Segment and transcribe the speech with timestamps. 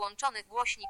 [0.00, 0.88] wyłączony głośnik.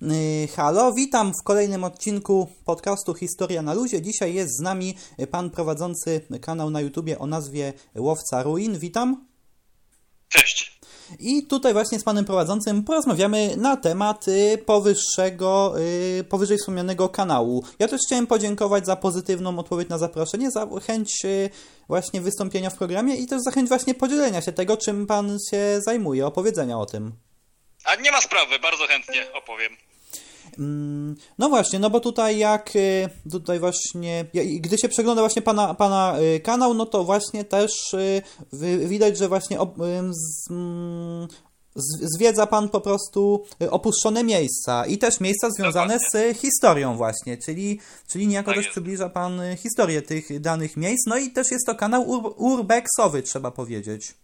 [0.00, 0.12] Halo?
[0.14, 4.02] Y, Halo, witam w kolejnym odcinku podcastu Historia na Luzie.
[4.02, 4.94] Dzisiaj jest z nami
[5.30, 8.78] pan prowadzący kanał na YouTubie o nazwie Łowca Ruin.
[8.78, 9.26] Witam.
[10.28, 10.80] Cześć.
[11.18, 15.74] I tutaj właśnie z panem prowadzącym porozmawiamy na temat y, powyższego,
[16.20, 17.64] y, powyżej wspomnianego kanału.
[17.78, 21.22] Ja też chciałem podziękować za pozytywną odpowiedź na zaproszenie, za chęć
[21.88, 25.80] właśnie wystąpienia w programie i też za chęć właśnie podzielenia się tego, czym pan się
[25.86, 27.12] zajmuje, opowiedzenia o tym.
[27.84, 29.72] A nie ma sprawy, bardzo chętnie opowiem.
[30.58, 34.24] Mm, No właśnie, no bo tutaj jak y, tutaj właśnie,
[34.60, 38.22] gdy się przegląda właśnie pana, pana y, kanał, no to właśnie też y,
[38.88, 39.58] widać, że właśnie
[40.10, 41.28] z, mm,
[41.74, 47.38] z- zwiedza pan po prostu opuszczone miejsca i też miejsca związane z y, historią właśnie,
[47.38, 48.72] czyli, czyli niejako Tak też jest.
[48.72, 53.50] przybliża pan historię tych danych miejsc, no i też jest to kanał ur- urbexowy, trzeba
[53.50, 54.14] powiedzieć.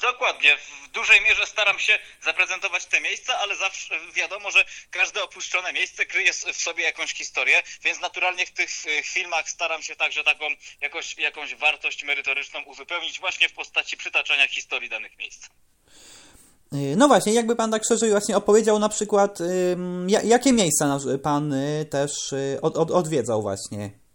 [0.00, 5.72] Dokładnie, w dużej mierze staram się zaprezentować te miejsca, ale zawsze wiadomo, że każde opuszczone
[5.72, 10.24] miejsce kryje w sobie jakąś historię, więc naturalnie w tych e, filmach staram się także
[10.24, 10.44] taką
[10.80, 15.46] jakoś, jakąś wartość merytoryczną uzupełnić właśnie w postaci przytaczania historii danych miejsc.
[16.72, 19.38] Y, No właśnie, jakby pan tak szerzej właśnie opowiedział na przykład,
[20.24, 22.10] jakie miejsca pan y, też
[22.62, 24.05] od, od, odwiedzał właśnie?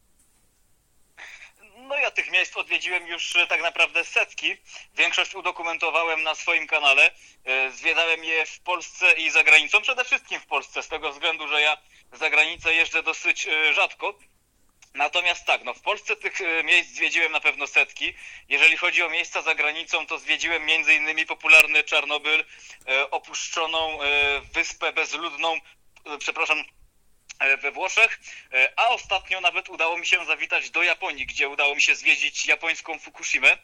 [2.42, 4.56] Miejsc odwiedziłem już e, tak naprawdę setki.
[4.94, 7.12] Większość udokumentowałem na swoim kanale.
[7.46, 9.82] E, Zwiedzałem je w Polsce i za granicą.
[9.82, 11.78] Przede wszystkim w Polsce, z tego względu, że ja
[12.12, 14.20] za granicę jeżdżę dosyć e, rzadko.
[14.94, 18.14] Natomiast tak, no w Polsce tych miejsc zwiedziłem na pewno setki.
[18.50, 22.46] Jeżeli chodzi o miejsca za granicą, to zwiedziłem innymi popularny Czarnobyl,
[23.12, 24.00] opuszczoną
[24.54, 25.60] wyspę bezludną,
[26.20, 26.64] przepraszam,
[27.62, 28.20] we Włoszech,
[28.54, 32.46] e, a ostatnio nawet udało mi się zawitać do Japonii, gdzie udało mi się zwiedzić
[32.46, 33.58] japońską Fukushimę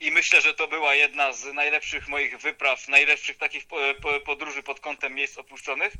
[0.00, 4.62] i myślę, że to była jedna z najlepszych moich wypraw, najlepszych takich po- po- podróży
[4.62, 5.92] pod kątem miejsc opuszczonych.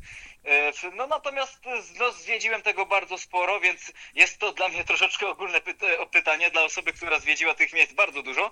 [0.44, 5.26] E, No natomiast e, no, zwiedziłem tego bardzo sporo, więc jest to dla mnie troszeczkę
[5.28, 8.50] ogólne pyta- pytanie dla osoby, która zwiedziła tych miejsc bardzo dużo.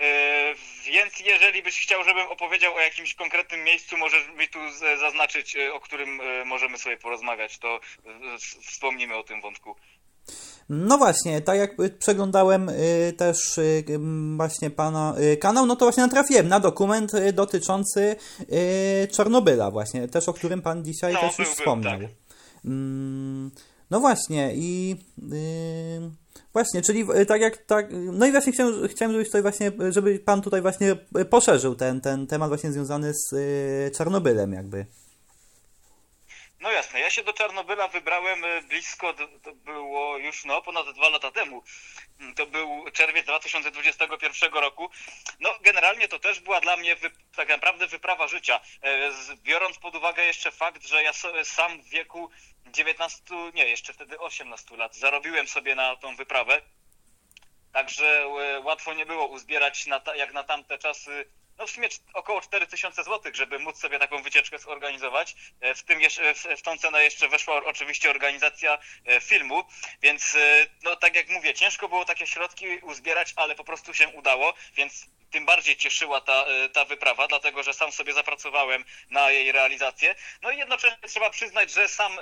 [0.00, 5.56] E, Więc jeżeli byś chciał, żebym opowiedział o jakimś konkretnym miejscu, możesz mi tu zaznaczyć,
[5.56, 8.17] e, o którym e, możemy sobie porozmawiać, to e,
[8.72, 9.74] wspomnimy o tym wątku.
[10.68, 13.84] No właśnie, tak jak przeglądałem y, też y,
[14.36, 18.16] właśnie pana y, kanał, no to właśnie natrafiłem na dokument dotyczący
[19.12, 21.98] Czarnobyla właśnie, też o którym pan dzisiaj No, też był, już był, wspomniał.
[22.00, 22.10] tak.
[22.64, 23.50] Mm,
[23.90, 24.96] No właśnie i
[26.52, 30.42] właśnie, czyli tak jak tak, no i właśnie chciałem, chciałem żebyś tutaj właśnie, żeby pan
[30.42, 30.96] tutaj właśnie
[31.30, 33.34] poszerzył ten, ten temat właśnie związany z
[33.96, 34.86] Czarnobylem jakby.
[36.60, 41.08] No jasne, ja się do Czarnobyla wybrałem e, blisko, to było już no ponad dwa
[41.08, 41.62] lata temu.
[42.20, 44.90] Mm, To był czerwiec 2021 roku.
[45.40, 46.96] No generalnie to też była dla mnie
[47.36, 48.60] tak naprawdę wyprawa życia.
[48.82, 51.12] E, Biorąc pod uwagę jeszcze fakt, że ja
[51.44, 52.30] sam w wieku
[52.66, 53.24] 19,
[53.54, 56.62] nie, jeszcze wtedy 18 lat zarobiłem sobie na tą wyprawę.
[57.72, 61.88] Także e, łatwo nie było uzbierać na ta, jak na tamte czasy, no w sumie
[62.14, 65.36] około 4000 zł, żeby móc sobie taką wycieczkę zorganizować.
[65.60, 69.64] E, W tym jeszcze, w, tą cenę jeszcze weszła oczywiście organizacja e, filmu,
[70.02, 74.08] więc e, no tak jak mówię, ciężko było takie środki uzbierać, ale po prostu się
[74.08, 79.52] udało, więc tym bardziej cieszyła ta, ta wyprawa, dlatego że sam sobie zapracowałem na jej
[79.52, 80.14] realizację.
[80.42, 82.18] No i jednocześnie trzeba przyznać, że sam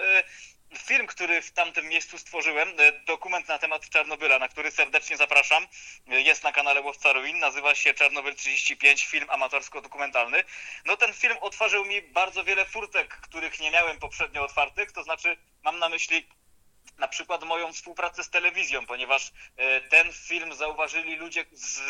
[0.74, 5.66] film, który w tamtym miejscu stworzyłem, e, dokument na temat Czarnobyla, na który serdecznie zapraszam,
[6.08, 10.44] e, jest na kanale Łowca Ruin, nazywa się Czarnobyl 35, film amatorsko-dokumentalny.
[10.84, 15.36] No ten film otworzył mi bardzo wiele furtek, których nie miałem poprzednio otwartych, to znaczy
[15.62, 16.26] mam na myśli
[16.98, 21.80] na przykład moją współpracę z telewizją, ponieważ e, ten film zauważyli ludzie z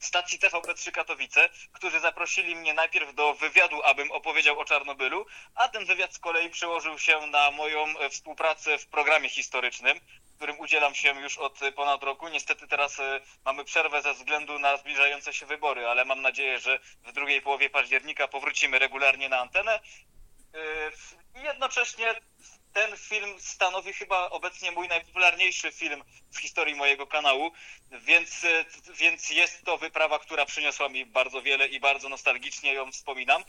[0.00, 5.84] stacji TVP3 Katowice, którzy zaprosili mnie najpierw do wywiadu, abym opowiedział o Czarnobylu, a ten
[5.84, 10.00] wywiad z kolei przełożył się na moją e, współpracę w programie historycznym,
[10.36, 12.28] którym udzielam się już od ponad roku.
[12.28, 16.78] Niestety teraz e, mamy przerwę ze względu na zbliżające się wybory, ale mam nadzieję, że
[17.04, 19.80] w drugiej połowie października powrócimy regularnie na antenę.
[21.34, 22.14] I jednocześnie
[22.72, 27.52] ten film stanowi chyba obecnie mój najpopularniejszy film w historii mojego kanału,
[27.90, 28.46] więc,
[28.94, 33.44] więc jest to wyprawa, która przyniosła mi bardzo wiele i bardzo nostalgicznie ją wspominam.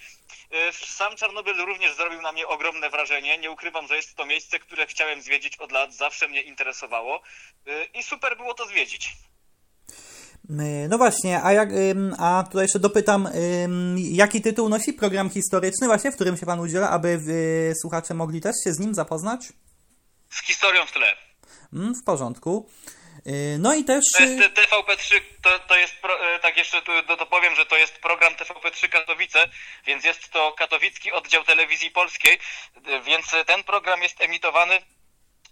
[0.51, 3.37] E, Sam Czarnobyl również zrobił na mnie ogromne wrażenie.
[3.37, 7.21] Nie ukrywam, że jest to miejsce, które chciałem zwiedzić od lat, zawsze mnie interesowało
[7.67, 9.09] e, i super było to zwiedzić.
[10.59, 11.69] Y, No właśnie, a, jak,
[12.19, 13.29] a tutaj jeszcze dopytam,
[13.97, 18.41] jaki tytuł nosi program historyczny właśnie, w którym się Pan udziela, aby y, słuchacze mogli
[18.41, 19.41] też się z nim zapoznać?
[20.29, 21.15] Z historią w tle.
[21.73, 22.69] Mm, w porządku.
[23.27, 24.03] Y, No i też...
[24.17, 25.93] To jest e, TVP3, to, to jest,
[26.41, 29.39] tak jeszcze to, to, powiem, że to jest program TVP3 Katowice,
[29.85, 32.39] więc jest to katowicki oddział telewizji polskiej,
[33.05, 34.79] więc ten program jest emitowany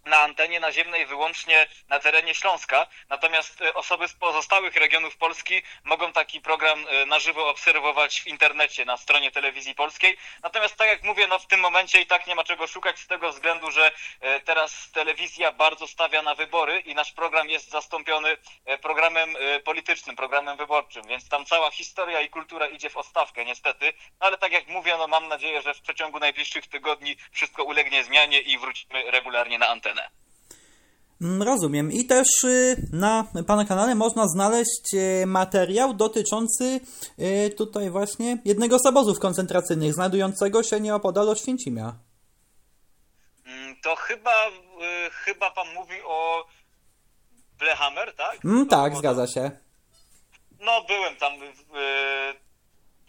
[0.06, 6.14] na antenie naziemnej wyłącznie na terenie Śląska, natomiast e, osoby z pozostałych regionów Polski mogą
[6.14, 10.18] taki program e, na żywo obserwować w internecie na stronie telewizji polskiej.
[10.44, 13.08] Natomiast tak jak mówię, no w tym momencie i tak nie ma czego szukać z
[13.08, 13.92] tego względu, że
[14.22, 18.38] e, teraz telewizja bardzo stawia na wybory i nasz program jest zastąpiony
[18.82, 24.28] programem politycznym, programem wyborczym, więc tam cała historia i kultura idzie w odstawkę niestety, no
[24.28, 28.40] ale tak jak mówię, no mam nadzieję, że w przeciągu najbliższych tygodni wszystko ulegnie zmianie
[28.40, 29.99] i wrócimy regularnie na antenę.
[31.22, 31.92] Mm, Rozumiem.
[31.92, 36.80] I też y, na Pana kanale można znaleźć y, materiał dotyczący
[37.20, 41.96] y, tutaj właśnie jednego z obozów koncentracyjnych, znajdującego się nieopodal Oświęcimia.
[43.46, 44.52] Mm, To chyba, y,
[45.12, 46.46] chyba pan mówi o
[47.60, 48.46] Blehammer, tak?
[48.46, 49.52] Mm, tak, zgadza się.
[50.60, 51.34] No, byłem tam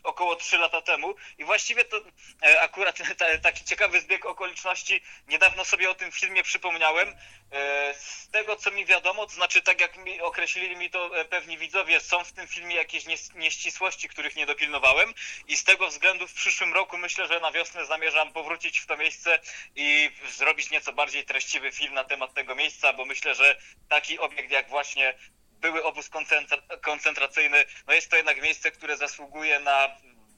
[0.02, 2.00] około 3 lata temu i właściwie to
[2.42, 7.08] e, akurat ta, taki ciekawy zbieg okoliczności, niedawno sobie o tym filmie przypomniałem.
[7.52, 11.24] E, z tego, co mi wiadomo, to znaczy tak jak mi określili mi to e,
[11.24, 13.04] pewni widzowie, są w tym filmie jakieś
[13.34, 15.14] nieścisłości, których nie dopilnowałem
[15.48, 18.96] i z tego względu w przyszłym roku myślę, że na wiosnę zamierzam powrócić w to
[18.96, 19.38] miejsce
[19.76, 23.56] i zrobić nieco bardziej treściwy film na temat tego miejsca, bo myślę, że
[23.88, 25.14] taki obiekt jak właśnie
[25.60, 29.88] były obóz koncentra- koncentracyjny, no jest to jednak miejsce, które zasługuje na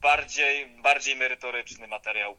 [0.01, 2.37] bardziej, bardziej merytoryczny materiał.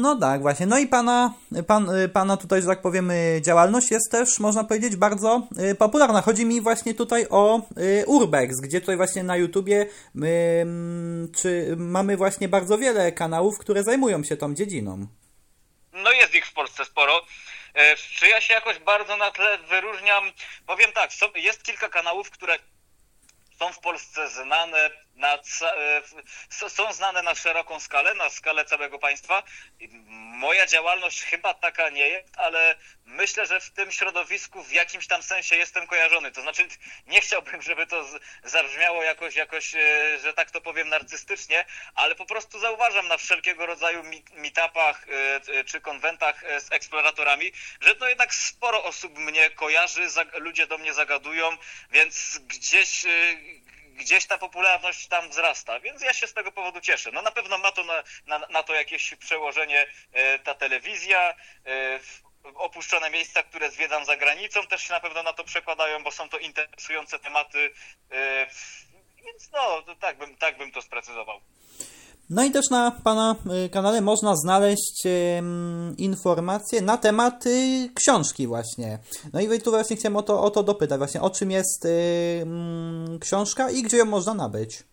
[0.00, 0.66] No tak, właśnie.
[0.66, 1.34] No i pana,
[1.66, 6.22] pan, pana tutaj, że tak powiem, działalność jest też, można powiedzieć, bardzo y, popularna.
[6.22, 10.26] Chodzi mi właśnie tutaj o y, Urbex, gdzie tutaj właśnie na YouTubie y,
[10.62, 15.06] mm, czy mamy właśnie bardzo wiele kanałów, które zajmują się tą dziedziną.
[15.92, 17.22] No jest ich w Polsce sporo.
[17.74, 20.32] E, Czy ja się jakoś bardzo na tle wyróżniam?
[20.66, 22.58] Powiem tak, jest kilka kanałów, które
[23.58, 29.42] są w Polsce znane na, e, są znane na szeroką skalę, na skalę całego państwa.
[30.34, 35.22] Moja działalność chyba taka nie jest, ale myślę, że w tym środowisku w jakimś tam
[35.22, 36.32] sensie jestem kojarzony.
[36.32, 36.68] To znaczy
[37.06, 38.08] nie chciałbym, żeby to
[38.44, 41.64] zabrzmiało jakoś, jakoś, e, że tak to powiem, narcystycznie,
[41.94, 44.02] ale po prostu zauważam na wszelkiego rodzaju
[44.32, 45.06] meetupach
[45.48, 50.94] e, czy konwentach z eksploratorami, że to jednak sporo osób mnie kojarzy, ludzie do mnie
[50.94, 51.56] zagadują,
[51.90, 53.04] więc gdzieś
[53.94, 57.10] gdzieś ta popularność tam wzrasta, więc ja się z tego powodu cieszę.
[57.12, 61.34] No na pewno ma to na, na, na to jakieś przełożenie e, ta telewizja,
[61.66, 62.00] e,
[62.54, 66.28] opuszczone miejsca, które zwiedzam za granicą też się na pewno na to przekładają, bo są
[66.28, 67.74] to interesujące tematy,
[68.10, 68.46] e,
[69.24, 71.40] więc no tak bym, tak bym to sprecyzował.
[72.30, 73.36] No i też na pana
[73.66, 75.02] y, kanale można znaleźć
[75.98, 77.44] informacje na temat
[77.94, 78.98] książki właśnie.
[79.32, 81.88] No i tu właśnie chciałem o to, o to dopytać właśnie, o czym jest y,
[83.20, 84.84] książka i gdzie ją można nabyć.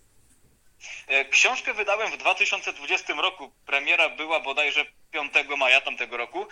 [1.07, 3.51] E, Książkę wydałem w 2020 roku.
[3.65, 6.45] Premiera była bodajże 5 maja tamtego roku.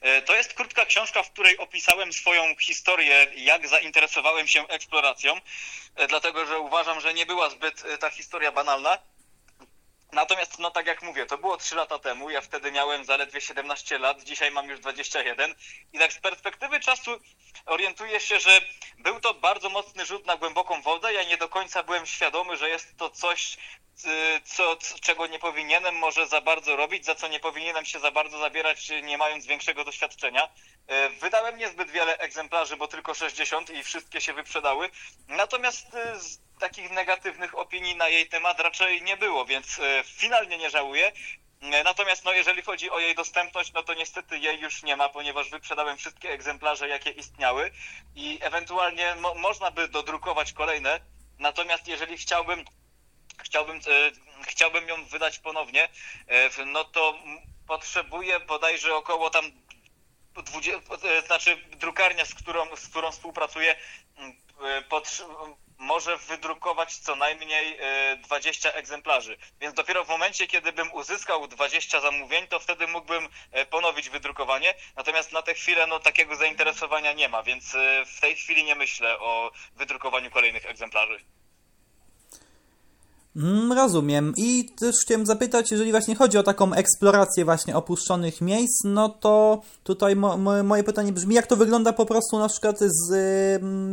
[0.00, 5.34] E, To jest krótka książka, w której opisałem swoją historię, jak zainteresowałem się eksploracją,
[5.96, 8.98] e, dlatego że uważam, że nie była zbyt ta historia banalna.
[10.12, 13.98] Natomiast, no tak jak mówię, to było 3 lata temu, ja wtedy miałem zaledwie 17
[13.98, 15.54] lat, dzisiaj mam już 21
[15.92, 17.10] i tak z perspektywy czasu
[17.66, 18.60] orientuję się, że
[18.98, 22.68] był to bardzo mocny rzut na głęboką wodę, ja nie do końca byłem świadomy, że
[22.68, 23.56] jest to coś,
[24.44, 28.10] co, c- czego nie powinienem może za bardzo robić, za co nie powinienem się za
[28.10, 30.44] bardzo zabierać, y, nie mając większego doświadczenia.
[31.06, 34.90] Y, Wydałem niezbyt wiele egzemplarzy, bo tylko 60 i wszystkie się wyprzedały.
[35.28, 35.98] Natomiast y,
[36.60, 41.08] takich negatywnych opinii na jej temat raczej nie było, więc y, finalnie nie żałuję.
[41.62, 45.08] Y, Natomiast no, jeżeli chodzi o jej dostępność, no to niestety jej już nie ma,
[45.08, 47.70] ponieważ wyprzedałem wszystkie egzemplarze, jakie istniały
[48.14, 51.00] i ewentualnie mo- można by dodrukować kolejne.
[51.38, 52.64] Natomiast jeżeli chciałbym
[53.42, 53.80] chciałbym, e,
[54.46, 55.88] chciałbym ją wydać ponownie,
[56.26, 57.18] e, no to
[57.66, 59.44] potrzebuję bodajże około tam
[60.34, 63.76] 20, e, znaczy drukarnia, z którą, z którą współpracuję,
[65.78, 69.36] może wydrukować co najmniej e, 20 egzemplarzy.
[69.60, 73.28] Więc dopiero w momencie, kiedy bym uzyskał 20 zamówień, to wtedy mógłbym
[73.70, 74.74] ponowić wydrukowanie.
[74.96, 79.18] Natomiast na tę chwilę no, takiego zainteresowania nie ma, więc w tej chwili nie myślę
[79.18, 81.24] o wydrukowaniu kolejnych egzemplarzy.
[83.36, 84.32] Mm, rozumiem.
[84.36, 89.62] I też chciałem zapytać, jeżeli właśnie chodzi o taką eksplorację właśnie opuszczonych miejsc, no to
[89.84, 93.12] tutaj mo, mo, moje pytanie brzmi, jak to wygląda po prostu na przykład z,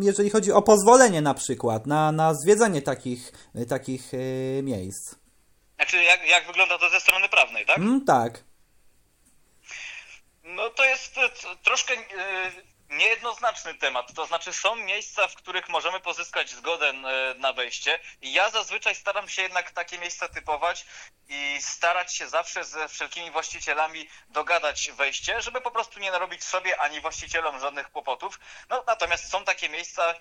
[0.01, 5.15] jeżeli chodzi o pozwolenie na przykład, na, na zwiedzanie takich, y, takich y, miejsc.
[5.75, 7.77] Znaczy, jak, jak wygląda to ze strony prawnej, tak?
[7.77, 8.43] Mm, tak.
[10.43, 11.93] No to jest t- troszkę
[12.89, 14.13] niejednoznaczny temat.
[14.13, 19.29] To znaczy są miejsca, w których możemy pozyskać zgodę e, na wejście ja zazwyczaj staram
[19.29, 20.85] się jednak takie miejsca typować
[21.29, 26.79] i starać się zawsze ze wszelkimi właścicielami dogadać wejście, żeby po prostu nie narobić sobie
[26.79, 28.39] ani właścicielom żadnych kłopotów.
[28.69, 30.13] No natomiast są takie miejsca,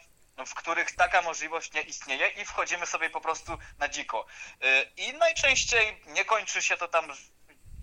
[0.46, 4.26] w których taka możliwość nie istnieje i wchodzimy sobie po prostu na dziko.
[4.62, 7.12] E, I najczęściej nie kończy się to tam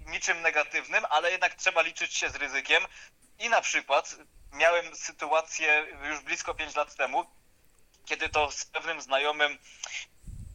[0.05, 2.87] niczym negatywnym, ale jednak trzeba liczyć się z ryzykiem.
[3.39, 4.15] I na przykład
[4.51, 7.25] miałem sytuację już blisko 5 lat temu,
[8.05, 9.57] kiedy to z pewnym znajomym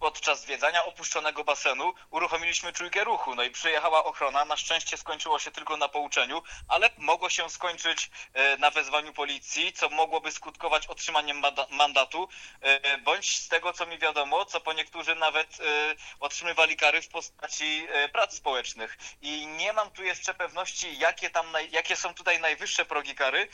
[0.00, 3.34] podczas zwiedzania opuszczonego basenu uruchomiliśmy czujkę ruchu.
[3.34, 4.44] No i przyjechała ochrona.
[4.44, 9.72] Na szczęście skończyło się tylko na pouczeniu, ale mogło się skończyć e, na wezwaniu policji,
[9.72, 12.28] co mogłoby skutkować otrzymaniem manda- mandatu,
[12.60, 15.64] e, bądź z tego co mi wiadomo, co po niektórzy nawet e,
[16.20, 18.98] otrzymywali kary w postaci prac społecznych.
[19.22, 23.48] I nie mam tu jeszcze pewności, jakie tam jakie są tutaj najwyższe progi kary.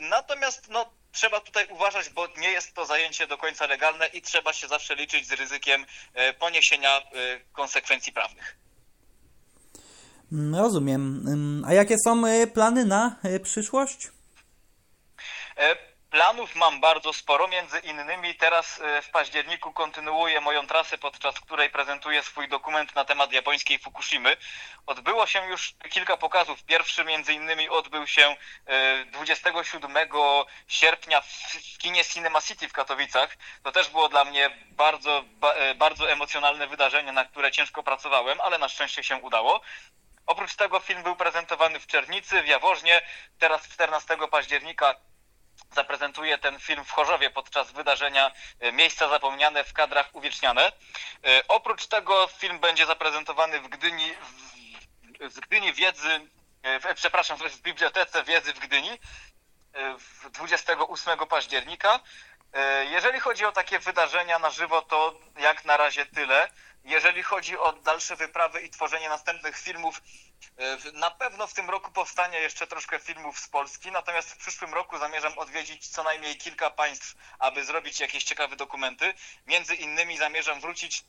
[0.00, 4.52] Natomiast no trzeba tutaj uważać, bo nie jest to zajęcie do końca legalne i trzeba
[4.52, 7.02] się zawsze liczyć z ryzykiem e, poniesienia e,
[7.52, 8.56] konsekwencji prawnych.
[10.32, 11.24] Mm, Rozumiem.
[11.28, 14.10] Ym, A jakie są y, plany na przyszłość?
[15.56, 15.76] E,
[16.14, 21.70] Planów mam bardzo sporo, między innymi teraz e, w październiku kontynuuję moją trasę, podczas której
[21.70, 24.36] prezentuję swój dokument na temat japońskiej Fukushimy.
[24.86, 26.64] Odbyło się już kilka pokazów.
[26.64, 29.96] Pierwszy między innymi odbył się e, 27
[30.68, 33.36] sierpnia w kinie Cinema City w Katowicach.
[33.62, 38.40] To też było dla mnie bardzo, ba, e, bardzo emocjonalne wydarzenie, na które ciężko pracowałem,
[38.40, 39.60] ale na szczęście się udało.
[40.26, 43.02] Oprócz tego film był prezentowany w Czernicy, w Jaworznie.
[43.38, 44.94] Teraz 14 października
[45.74, 48.30] zaprezentuję ten film w Chorzowie podczas wydarzenia
[48.60, 50.72] e, Miejsca Zapomniane w kadrach uwieczniane.
[51.24, 54.14] E, Oprócz tego film będzie zaprezentowany w Gdyni,
[55.20, 56.20] w, Gdyni Wiedzy,
[56.62, 58.90] e, w, przepraszam, w Bibliotece Wiedzy w Gdyni
[59.72, 62.00] e, w 28 października.
[62.90, 66.48] Jeżeli chodzi o takie wydarzenia na żywo, to jak na razie tyle.
[66.84, 70.02] Jeżeli chodzi o dalsze wyprawy i tworzenie następnych filmów,
[70.56, 74.74] e, na pewno w tym roku powstanie jeszcze troszkę filmów z Polski, natomiast w przyszłym
[74.74, 79.14] roku zamierzam odwiedzić co najmniej kilka państw, aby zrobić jakieś ciekawe dokumenty.
[79.46, 81.04] Między innymi zamierzam wrócić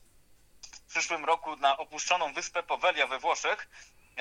[0.87, 3.67] w przyszłym roku na opuszczoną wyspę Powelia we Włoszech,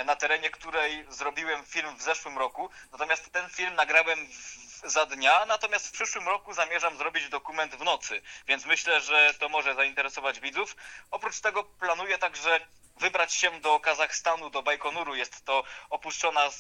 [0.05, 2.71] na terenie której zrobiłem film w zeszłym roku.
[2.93, 7.85] Natomiast ten film nagrałem w, za dnia, natomiast w przyszłym roku zamierzam zrobić dokument w
[7.85, 10.77] nocy, więc myślę, że to może zainteresować widzów.
[11.11, 12.61] Oprócz tego planuję także
[12.97, 15.15] wybrać się do Kazachstanu, do Bajkonuru.
[15.15, 16.51] Jest to opuszczona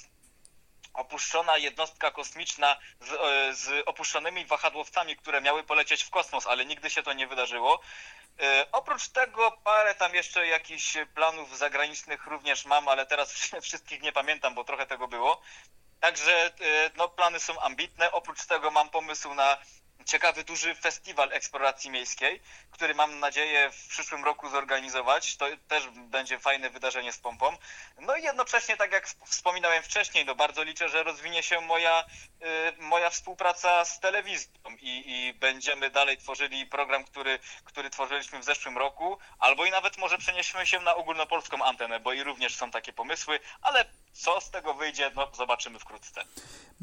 [0.94, 6.90] opuszczona jednostka kosmiczna z, e, z opuszczonymi wahadłowcami, które miały polecieć w kosmos, ale nigdy
[6.90, 7.80] się to nie wydarzyło.
[8.40, 14.12] E, Oprócz tego parę tam jeszcze jakichś planów zagranicznych również mam, ale teraz wszystkich nie
[14.12, 15.42] pamiętam, bo trochę tego było.
[16.04, 18.12] Także e, no, plany są ambitne.
[18.12, 19.58] Oprócz tego mam pomysł na
[20.04, 25.36] ciekawy, duży festiwal eksploracji miejskiej, który mam nadzieję w przyszłym roku zorganizować.
[25.36, 27.56] To też będzie fajne wydarzenie z pompą.
[28.00, 32.04] No i jednocześnie, tak jak wspominałem wcześniej, no bardzo liczę, że rozwinie się moja,
[32.78, 38.44] y, moja współpraca z telewizją i, i będziemy dalej tworzyli program, który, który tworzyliśmy w
[38.44, 42.70] zeszłym roku, albo i nawet może przeniesiemy się na ogólnopolską antenę, bo i również są
[42.70, 46.24] takie pomysły, ale co z tego wyjdzie, no zobaczymy wkrótce.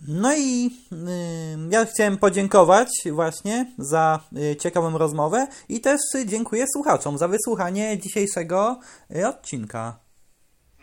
[0.07, 7.17] No i y, ja chciałem podziękować właśnie za y, ciekawą rozmowę i też dziękuję słuchaczom
[7.17, 8.79] za wysłuchanie dzisiejszego
[9.15, 9.99] y, odcinka.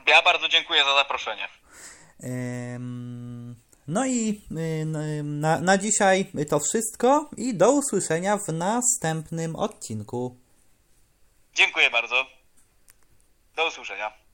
[0.07, 1.49] Ja bardzo dziękuję za zaproszenie.
[3.89, 10.37] No i y, na, na dzisiaj to wszystko i do usłyszenia w następnym odcinku.
[11.55, 12.27] Dziękuję bardzo.
[13.57, 14.28] Do usłyszenia.